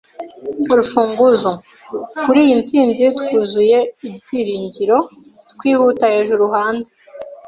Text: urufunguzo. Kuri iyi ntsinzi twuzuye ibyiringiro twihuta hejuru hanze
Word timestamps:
urufunguzo. 0.71 1.51
Kuri 2.23 2.39
iyi 2.45 2.55
ntsinzi 2.61 3.05
twuzuye 3.19 3.79
ibyiringiro 4.07 4.97
twihuta 5.53 6.03
hejuru 6.13 6.43
hanze 6.55 6.91